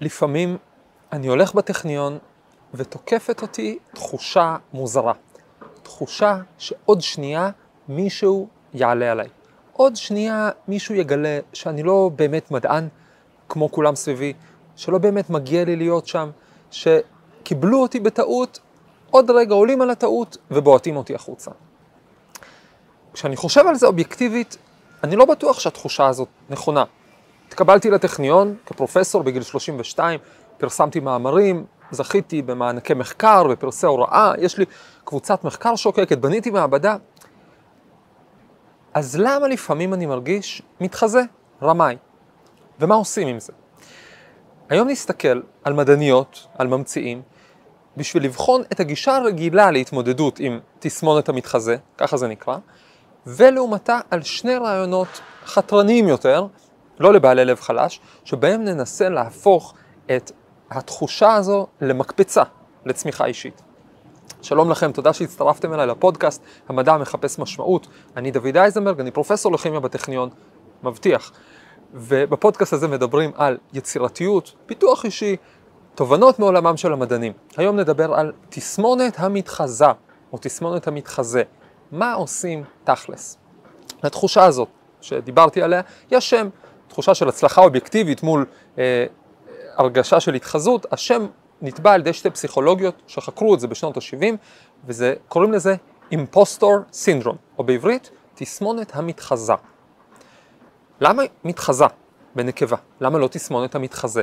[0.00, 0.56] לפעמים
[1.12, 2.18] אני הולך בטכניון
[2.74, 5.12] ותוקפת אותי תחושה מוזרה.
[5.82, 7.50] תחושה שעוד שנייה
[7.88, 9.28] מישהו יעלה עליי.
[9.72, 12.88] עוד שנייה מישהו יגלה שאני לא באמת מדען
[13.48, 14.32] כמו כולם סביבי,
[14.76, 16.30] שלא באמת מגיע לי להיות שם,
[16.70, 18.60] שקיבלו אותי בטעות,
[19.10, 21.50] עוד רגע עולים על הטעות ובועטים אותי החוצה.
[23.12, 24.56] כשאני חושב על זה אובייקטיבית,
[25.04, 26.84] אני לא בטוח שהתחושה הזאת נכונה.
[27.48, 30.20] התקבלתי לטכניון כפרופסור בגיל 32,
[30.58, 34.64] פרסמתי מאמרים, זכיתי במענקי מחקר, בפרסי הוראה, יש לי
[35.04, 36.96] קבוצת מחקר שוקקת, בניתי מעבדה.
[38.94, 41.20] אז למה לפעמים אני מרגיש מתחזה,
[41.62, 41.96] רמאי?
[42.80, 43.52] ומה עושים עם זה?
[44.68, 47.22] היום נסתכל על מדעניות, על ממציאים,
[47.96, 52.56] בשביל לבחון את הגישה הרגילה להתמודדות עם תסמונת המתחזה, ככה זה נקרא,
[53.26, 55.08] ולעומתה על שני רעיונות
[55.46, 56.46] חתרניים יותר,
[57.00, 59.74] לא לבעלי לב חלש, שבהם ננסה להפוך
[60.16, 60.32] את
[60.70, 62.42] התחושה הזו למקפצה
[62.86, 63.62] לצמיחה אישית.
[64.42, 67.86] שלום לכם, תודה שהצטרפתם אליי לפודקאסט המדע מחפש משמעות.
[68.16, 70.28] אני דוד אייזנברג, אני פרופסור לכימיה בטכניון,
[70.82, 71.32] מבטיח.
[71.94, 75.36] ובפודקאסט הזה מדברים על יצירתיות, פיתוח אישי,
[75.94, 77.32] תובנות מעולמם של המדענים.
[77.56, 79.86] היום נדבר על תסמונת המתחזה,
[80.32, 81.42] או תסמונת המתחזה.
[81.92, 83.38] מה עושים תכלס?
[84.04, 84.68] לתחושה הזאת
[85.00, 85.80] שדיברתי עליה,
[86.10, 86.48] יש שם,
[86.96, 88.46] תחושה של הצלחה אובייקטיבית מול
[88.78, 89.06] אה,
[89.74, 91.26] הרגשה של התחזות, השם
[91.62, 94.24] נתבע על ידי שתי פסיכולוגיות שחקרו את זה בשנות ה-70,
[94.86, 95.74] וקוראים לזה
[96.12, 99.52] אימפוסטור סינדרום, או בעברית, תסמונת המתחזה.
[101.00, 101.84] למה מתחזה
[102.34, 102.76] בנקבה?
[103.00, 104.22] למה לא תסמונת המתחזה?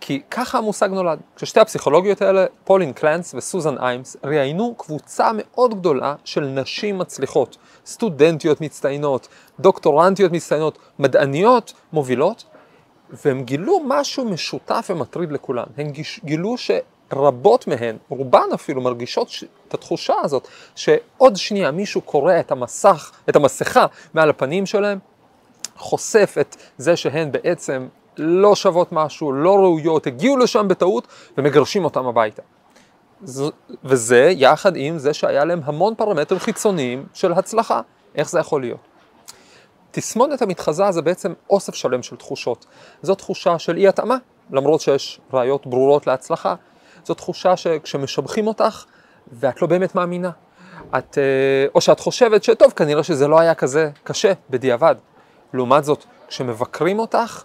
[0.00, 1.18] כי ככה המושג נולד.
[1.36, 8.60] כששתי הפסיכולוגיות האלה, פולין קלנס וסוזן איימס, ראיינו קבוצה מאוד גדולה של נשים מצליחות, סטודנטיות
[8.60, 9.28] מצטיינות,
[9.60, 12.44] דוקטורנטיות מצטיינות, מדעניות מובילות,
[13.10, 15.64] והם גילו משהו משותף ומטריד לכולן.
[15.76, 15.86] הם
[16.24, 19.30] גילו שרבות מהן, רובן אפילו, מרגישות
[19.68, 24.98] את התחושה הזאת, שעוד שנייה מישהו קורע את המסך, את המסכה מעל הפנים שלהם,
[25.76, 31.06] חושף את זה שהן בעצם לא שוות משהו, לא ראויות, הגיעו לשם בטעות
[31.38, 32.42] ומגרשים אותם הביתה.
[33.84, 37.80] וזה יחד עם זה שהיה להם המון פרמטרים חיצוניים של הצלחה.
[38.14, 38.80] איך זה יכול להיות?
[39.90, 42.66] תסמונת המתחזה זה בעצם אוסף שלם של תחושות.
[43.02, 44.16] זו תחושה של אי התאמה,
[44.50, 46.54] למרות שיש ראיות ברורות להצלחה.
[47.04, 48.84] זו תחושה שכשמשבחים אותך
[49.32, 50.30] ואת לא באמת מאמינה.
[50.98, 54.94] את, אה, או שאת חושבת שטוב, כנראה שזה לא היה כזה קשה בדיעבד.
[55.54, 57.42] לעומת זאת, כשמבקרים אותך,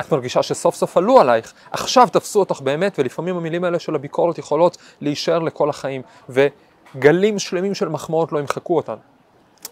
[0.00, 4.38] את מרגישה שסוף סוף עלו עלייך, עכשיו תפסו אותך באמת, ולפעמים המילים האלה של הביקורת
[4.38, 8.96] יכולות להישאר לכל החיים, וגלים שלמים של מחמאות לא ימחקו אותן.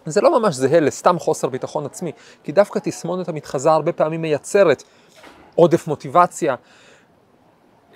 [0.06, 2.12] זה לא ממש זהה לסתם חוסר ביטחון עצמי,
[2.44, 4.82] כי דווקא תסמונת המתחזה הרבה פעמים מייצרת
[5.54, 6.54] עודף מוטיבציה,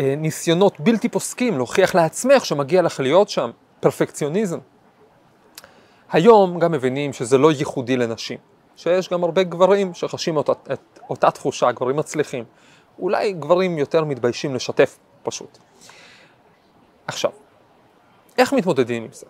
[0.00, 4.58] אה, ניסיונות בלתי פוסקים להוכיח לעצמך שמגיע לך להיות שם, פרפקציוניזם.
[6.12, 8.49] היום גם מבינים שזה לא ייחודי לנשים.
[8.80, 12.44] שיש גם הרבה גברים שחשים אותה, את אותה תחושה, גברים מצליחים.
[12.98, 15.58] אולי גברים יותר מתביישים לשתף פשוט.
[17.06, 17.30] עכשיו,
[18.38, 19.26] איך מתמודדים עם זה?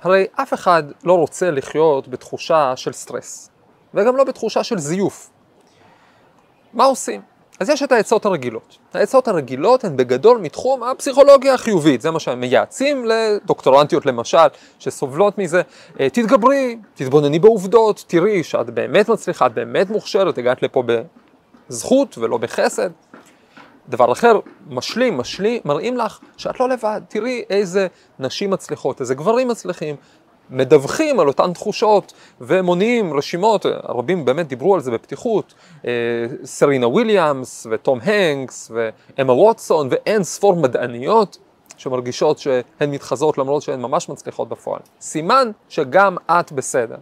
[0.00, 3.50] הרי אף אחד לא רוצה לחיות בתחושה של סטרס,
[3.94, 5.30] וגם לא בתחושה של זיוף.
[6.72, 7.22] מה עושים?
[7.60, 8.78] אז יש את העצות הרגילות.
[8.94, 14.46] העצות הרגילות הן בגדול מתחום הפסיכולוגיה החיובית, זה מה שהם מייעצים לדוקטורנטיות למשל,
[14.78, 15.62] שסובלות מזה.
[16.00, 20.82] אה, תתגברי, תתבונני בעובדות, תראי שאת באמת מצליחה, את באמת מוכשרת, הגעת לפה
[21.68, 22.90] בזכות ולא בחסד.
[23.88, 27.86] דבר אחר, משלים, משלים, מראים לך שאת לא לבד, תראי איזה
[28.18, 29.96] נשים מצליחות, איזה גברים מצליחים,
[30.50, 35.54] מדווחים על אותן תחושות ומונעים רשימות, רבים באמת דיברו על זה בפתיחות,
[35.86, 35.90] אה,
[36.44, 41.38] סרינה וויליאמס וטום הנקס ואמה ווטסון ואין ספור מדעניות
[41.76, 44.80] שמרגישות שהן מתחזות למרות שהן ממש מצליחות בפועל.
[45.00, 46.96] סימן שגם את בסדר.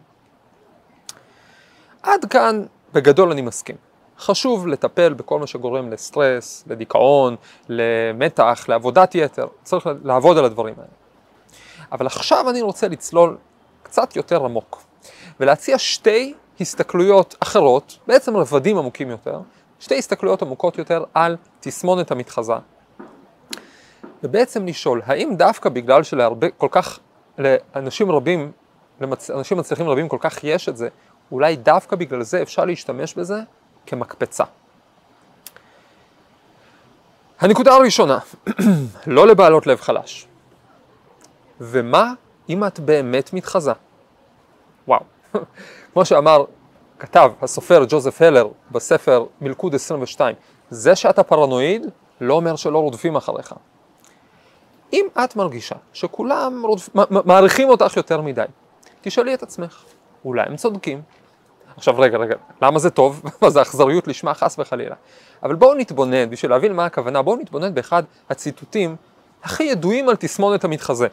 [2.03, 3.77] עד כאן בגדול אני מסכים.
[4.19, 7.37] חשוב לטפל בכל מה שגורם לסטרס, לדיכאון,
[7.69, 10.88] למתח, לעבודת יתר, צריך לעבוד על הדברים האלה.
[11.93, 13.37] אבל עכשיו אני רוצה לצלול
[13.87, 14.83] קצת יותר עמוק,
[15.41, 19.41] ולהציע שתי הסתכלויות אחרות, בעצם רבדים עמוקים יותר,
[19.81, 22.55] שתי הסתכלויות עמוקות יותר על תסמונת המתחזה,
[24.23, 26.99] ובעצם לשאול, האם דווקא בגלל שלהרבה, כל כך,
[27.38, 28.53] לאנשים רבים,
[29.00, 30.89] לאנשים מצליחים רבים כל כך יש את זה,
[31.32, 33.41] אולי דווקא בגלל זה אפשר להשתמש בזה
[33.87, 34.44] כמקפצה.
[37.41, 38.19] הנקודה הראשונה,
[39.06, 40.27] לא לבעלות לב חלש.
[41.61, 42.12] ומה
[42.48, 43.72] אם את באמת מתחזה?
[44.88, 45.00] וואו,
[45.93, 46.44] כמו שאמר
[46.98, 50.34] כתב הסופר ג'וזף הלר בספר מלכוד 22,
[50.70, 51.87] זה שאתה פרנואיד
[52.20, 53.54] לא אומר שלא רודפים אחריך.
[54.93, 56.88] אם את מרגישה שכולם רודפ...
[57.10, 58.44] מעריכים אותך יותר מדי,
[59.00, 59.84] תשאלי את עצמך,
[60.25, 61.02] אולי הם צודקים?
[61.76, 63.22] עכשיו רגע, רגע, למה זה טוב?
[63.43, 64.94] מה זה אכזריות לשמה חס וחלילה?
[65.43, 68.96] אבל בואו נתבונן, בשביל להבין מה הכוונה, בואו נתבונן באחד הציטוטים
[69.43, 71.06] הכי ידועים על תסמונת המתחזה.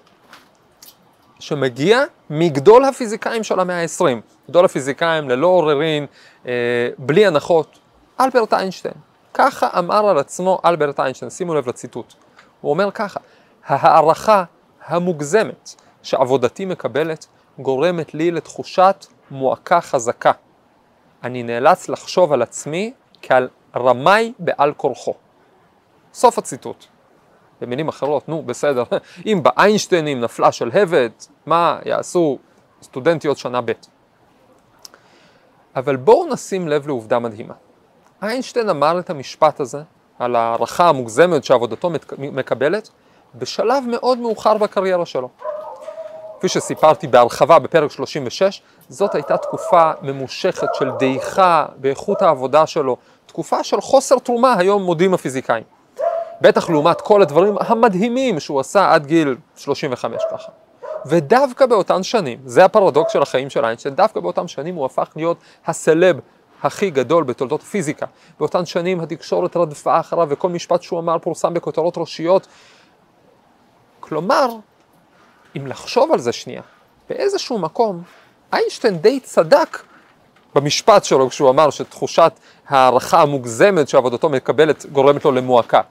[1.44, 4.06] שמגיע מגדול הפיזיקאים של המאה ה-20,
[4.50, 6.06] גדול הפיזיקאים ללא עוררין,
[6.48, 6.52] אה,
[6.98, 7.80] בלי הנחות,
[8.20, 8.94] אלברט איינשטיין.
[9.34, 12.14] ככה אמר על עצמו אלברט איינשטיין, שימו לב לציטוט.
[12.62, 13.20] הוא אומר ככה,
[13.66, 14.44] ההערכה
[14.86, 17.26] המוגזמת שעבודתי מקבלת
[17.60, 20.32] גורמת לי לתחושת מועקה חזקה.
[21.24, 25.14] אני נאלץ לחשוב על עצמי כעל רמאי בעל כורחו.
[26.14, 26.86] סוף הציטוט.
[27.64, 28.84] במילים אחרות, נו בסדר,
[29.28, 32.38] אם באיינשטיינים נפלה שלהבת, מה יעשו
[32.84, 33.72] סטודנטיות שנה ב'.
[35.76, 37.54] אבל בואו נשים לב לעובדה מדהימה.
[38.24, 39.82] איינשטיין אמר את המשפט הזה
[40.20, 42.90] על הערכה המוגזמת שעבודתו מקבלת
[43.36, 45.30] בשלב מאוד מאוחר בקריירה שלו.
[46.38, 53.64] כפי שסיפרתי בהרחבה בפרק 36, זאת הייתה תקופה ממושכת של דעיכה באיכות העבודה שלו, תקופה
[53.64, 55.64] של חוסר תרומה, היום מודים הפיזיקאים.
[56.44, 60.52] בטח לעומת כל הדברים המדהימים שהוא עשה עד גיל 35 ככה.
[61.06, 65.38] ודווקא באותן שנים, זה הפרדוקס של החיים של איינשטיין, דווקא באותן שנים הוא הפך להיות
[65.66, 66.20] הסלב
[66.64, 68.06] הכי גדול בתולדות הפיזיקה.
[68.40, 72.48] באותן שנים התקשורת רדפה אחריו וכל משפט שהוא אמר פורסם בכותרות ראשיות.
[74.00, 74.50] כלומר,
[75.58, 76.62] אם לחשוב על זה שנייה,
[77.10, 78.02] באיזשהו מקום,
[78.54, 79.84] איינשטיין די צדק
[80.56, 82.32] במשפט שלו כשהוא אמר שתחושת
[82.68, 85.82] הערכה המוגזמת שעבודתו מקבלת גורמת לו למועקה.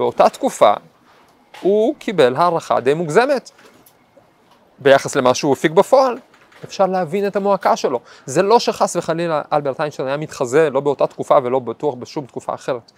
[0.00, 0.72] באותה תקופה
[1.60, 3.50] הוא קיבל הערכה די מוגזמת
[4.78, 6.18] ביחס למה שהוא הפיק בפועל.
[6.64, 8.00] אפשר להבין את המועקה שלו.
[8.26, 12.54] זה לא שחס וחלילה אלברט איינשטיין היה מתחזה לא באותה תקופה ולא בטוח בשום תקופה
[12.54, 12.92] אחרת.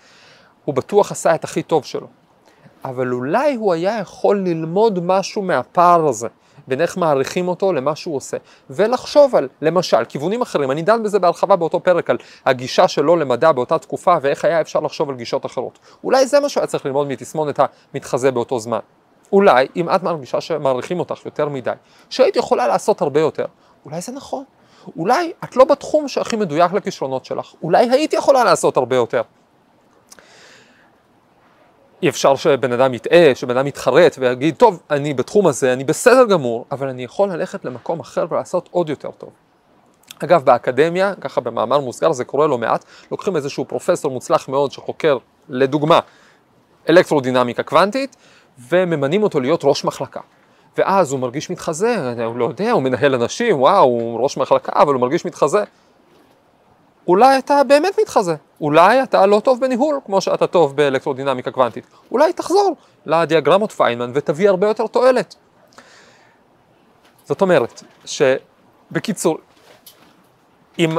[0.64, 2.06] הוא בטוח עשה את הכי טוב שלו.
[2.84, 6.28] אבל אולי הוא היה יכול ללמוד משהו מהפער הזה.
[6.68, 8.36] בין איך מעריכים אותו למה שהוא עושה,
[8.70, 12.16] ולחשוב על, למשל, כיוונים אחרים, אני דן בזה בהרחבה באותו פרק על
[12.46, 15.78] הגישה שלו למדע באותה תקופה ואיך היה אפשר לחשוב על גישות אחרות.
[16.04, 17.60] אולי זה מה שהיה צריך ללמוד מתסמונת
[17.94, 18.78] המתחזה באותו זמן.
[19.32, 21.72] אולי, אם את מרגישה שמעריכים אותך יותר מדי,
[22.10, 23.44] שהיית יכולה לעשות הרבה יותר,
[23.84, 24.44] אולי זה נכון.
[24.96, 29.22] אולי את לא בתחום שהכי מדויק לכישרונות שלך, אולי היית יכולה לעשות הרבה יותר.
[32.02, 36.24] אי אפשר שבן אדם יטעה, שבן אדם יתחרט ויגיד, טוב, אני בתחום הזה, אני בסדר
[36.24, 39.30] גמור, אבל אני יכול ללכת למקום אחר ולעשות עוד יותר טוב.
[40.24, 45.18] אגב, באקדמיה, ככה במאמר מוסגר, זה קורה לא מעט, לוקחים איזשהו פרופסור מוצלח מאוד שחוקר,
[45.48, 46.00] לדוגמה,
[46.88, 48.16] אלקטרודינמיקה קוונטית,
[48.68, 50.20] וממנים אותו להיות ראש מחלקה.
[50.78, 54.94] ואז הוא מרגיש מתחזה, הוא לא יודע, הוא מנהל אנשים, וואו, הוא ראש מחלקה, אבל
[54.94, 55.64] הוא מרגיש מתחזה.
[57.08, 62.32] אולי אתה באמת מתחזה, אולי אתה לא טוב בניהול כמו שאתה טוב באלקטרודינמיקה קוונטית, אולי
[62.32, 62.76] תחזור
[63.06, 65.34] לדיאגרמות פיינמן ותביא הרבה יותר תועלת.
[67.24, 69.38] זאת אומרת, שבקיצור,
[70.78, 70.98] אם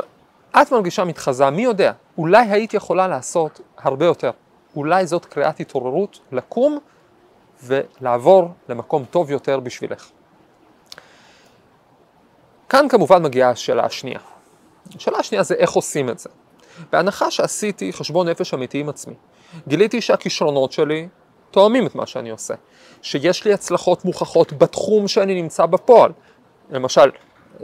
[0.62, 4.32] את מרגישה מתחזה, מי יודע, אולי היית יכולה לעשות הרבה יותר.
[4.76, 6.80] אולי זאת קריאת התעוררות לקום
[7.64, 10.10] ולעבור למקום טוב יותר בשבילך.
[12.70, 14.20] כאן כמובן מגיעה השאלה השנייה.
[14.96, 16.30] השאלה השנייה זה איך עושים את זה.
[16.92, 19.14] בהנחה שעשיתי חשבון נפש אמיתי עם עצמי,
[19.68, 21.08] גיליתי שהכישרונות שלי
[21.52, 22.54] תואמים את מה שאני עושה,
[23.02, 26.12] שיש לי הצלחות מוכחות בתחום שאני נמצא בפועל.
[26.70, 27.10] למשל,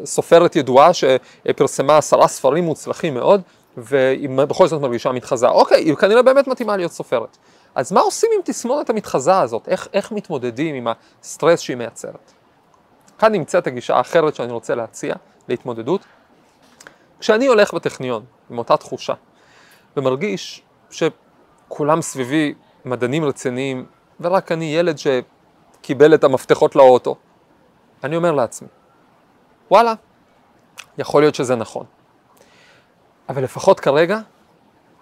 [0.06, 3.42] סופרת ידועה שפרסמה עשרה ספרים מוצלחים מאוד,
[3.78, 5.48] והיא בכל זאת מרגישה מתחזה.
[5.48, 7.38] אוקיי, היא כנראה באמת מתאימה להיות סופרת.
[7.76, 9.68] אז מה עושים עם תסמונת המתחזה הזאת?
[9.68, 10.88] איך, איך מתמודדים עם
[11.22, 12.32] הסטרס שהיא מייצרת?
[13.20, 15.16] כאן נמצאת הגישה האחרת שאני רוצה להציע
[15.48, 16.02] להתמודדות,
[17.20, 19.14] כשאני הולך בטכניון עם אותה תחושה
[19.98, 22.54] ומרגיש שכולם סביבי
[22.86, 23.86] מדענים רציניים
[24.20, 27.16] ורק אני ילד שקיבל את המפתחות לאוטו,
[28.04, 28.68] אני אומר לעצמי,
[29.72, 29.94] וואלה,
[30.98, 31.86] יכול להיות שזה נכון.
[33.30, 34.20] אבל לפחות כרגע,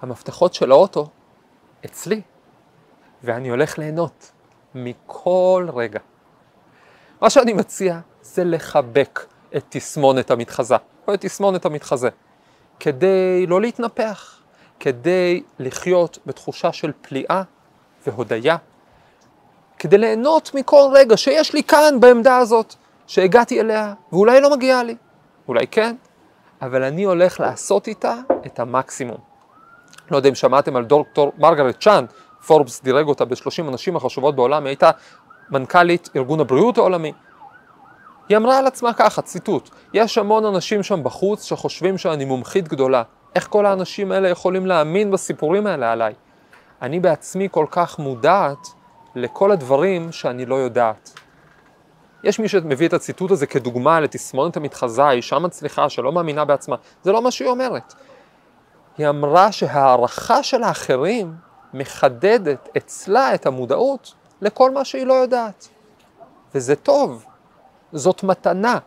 [0.01, 1.09] המפתחות של האוטו
[1.86, 2.21] אצלי,
[3.24, 4.31] ואני הולך ליהנות
[4.75, 6.00] מכל רגע.
[7.21, 10.75] מה שאני מציע זה לחבק את תסמונת המתחזה.
[11.08, 12.10] או את תסמונת המתחזה,
[12.80, 14.40] כדי לא להתנפח,
[14.80, 17.42] כדי לחיות בתחושה של פליאה
[18.08, 18.58] והודיה,
[19.80, 22.76] כדי ליהנות מכל רגע שיש לי כאן בעמדה הזאת,
[23.08, 24.96] שהגעתי אליה, ואולי לא מגיעה לי,
[25.48, 25.96] אולי כן,
[26.62, 29.18] אבל אני הולך לעשות איתה את המקסימום.
[30.12, 32.06] לא יודע אם שמעתם על דוקטור מרגרט צ'אן,
[32.46, 34.92] פורבס דירג אותה ב-30 הנשים החשובות בעולם, היא הייתה
[35.50, 37.14] מנכ"לית ארגון הבריאות העולמי.
[38.29, 43.03] היא אמרה על עצמה ככה, ציטוט, יש המון אנשים שם בחוץ שחושבים שאני מומחית גדולה.
[43.36, 46.13] איך כל האנשים האלה יכולים להאמין בסיפורים האלה עליי?
[46.81, 48.67] אני בעצמי כל כך מודעת
[49.15, 51.19] לכל הדברים שאני לא יודעת.
[52.24, 56.75] יש מי שמביא את הציטוט הזה כדוגמה לתסמונת המתחזה, אישה מצליחה שלא מאמינה בעצמה.
[57.03, 57.93] זה לא מה שהיא אומרת.
[58.98, 61.34] היא אמרה שהערכה של האחרים
[61.74, 65.67] מחדדת אצלה את המודעות לכל מה שהיא לא יודעת.
[66.55, 67.25] וזה טוב,
[67.94, 68.77] זאת מתנה.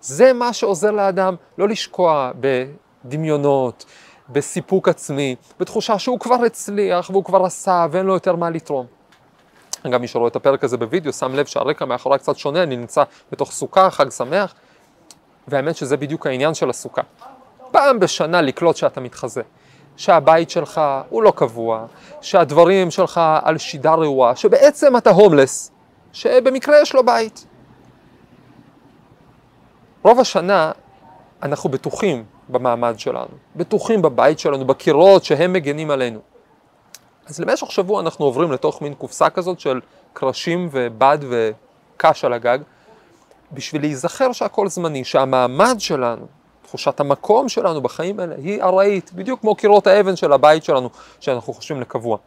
[0.00, 2.30] זה מה שעוזר לאדם לא לשקוע
[3.04, 3.84] בדמיונות,
[4.28, 8.86] בסיפוק עצמי, בתחושה שהוא כבר הצליח והוא כבר עשה ואין לו יותר מה לתרום.
[9.86, 13.02] אגב, מי שרואה את הפרק הזה בווידאו, שם לב שהרקע מאחורי קצת שונה, אני נמצא
[13.32, 14.54] בתוך סוכה, חג שמח,
[15.48, 17.02] והאמת שזה בדיוק העניין של הסוכה.
[17.70, 19.42] פעם בשנה לקלוט שאתה מתחזה,
[19.96, 21.86] שהבית שלך הוא לא קבוע,
[22.20, 25.70] שהדברים שלך על שידה רעועה, שבעצם אתה הומלס,
[26.12, 27.46] שבמקרה יש לו בית.
[30.02, 30.72] רוב השנה
[31.42, 36.20] אנחנו בטוחים במעמד שלנו, בטוחים בבית שלנו, בקירות שהם מגנים עלינו.
[37.26, 39.80] אז למשך שבוע אנחנו עוברים לתוך מין קופסה כזאת של
[40.12, 42.58] קרשים ובד וקש על הגג,
[43.52, 46.26] בשביל להיזכר שהכל זמני, שהמעמד שלנו,
[46.62, 50.90] תחושת המקום שלנו בחיים האלה היא ארעית, בדיוק כמו קירות האבן של הבית שלנו,
[51.20, 52.18] שאנחנו חושבים לקבוע.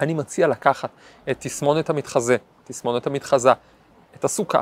[0.00, 0.90] אני מציע לקחת
[1.30, 3.52] את תסמונת המתחזה, תסמונת המתחזה,
[4.14, 4.60] את הסוכה,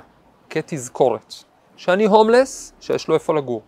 [0.51, 1.35] כתזכורת,
[1.77, 3.63] שאני הומלס, שיש לו איפה לגור.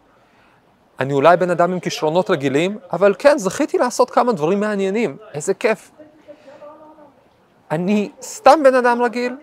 [1.01, 5.55] אני אולי בן אדם עם כישרונות רגילים, אבל כן, זכיתי לעשות כמה דברים מעניינים, איזה
[5.55, 5.91] כיף.
[7.71, 9.37] אני סתם בן אדם רגיל,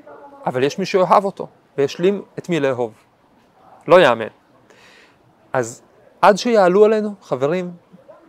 [0.46, 2.94] אבל יש מי שאוהב אותו, ויש לי את מי לאהוב.
[3.88, 4.28] לא יאמן.
[5.54, 5.82] אז
[6.22, 7.72] עד שיעלו עלינו, חברים,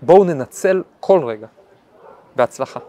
[0.03, 1.47] בואו ננצל כל רגע.
[2.37, 2.81] בהצלחה.